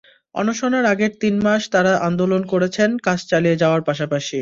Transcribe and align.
অনশনের 0.35 0.85
আগের 0.85 1.11
তিন 1.21 1.35
মাস 1.45 1.61
তাঁরা 1.73 1.93
আন্দোলন 2.07 2.41
করেছেন 2.51 2.89
কাজ 3.05 3.19
চালিয়ে 3.31 3.59
যাওয়ার 3.61 3.81
পাশাপাশি। 3.89 4.39